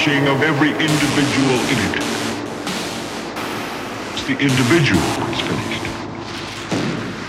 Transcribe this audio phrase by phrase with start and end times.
[0.00, 1.96] of every individual in it.
[4.14, 5.84] It's the individual that's finished.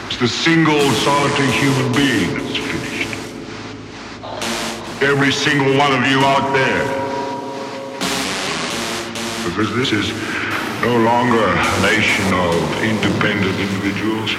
[0.07, 3.09] It's the single solitary human being that's finished.
[5.03, 6.87] Every single one of you out there.
[9.49, 10.09] Because this is
[10.81, 14.31] no longer a nation of independent individuals.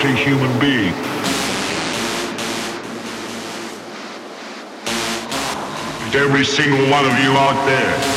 [0.00, 0.92] Single human being.
[6.04, 8.07] And every single one of you out there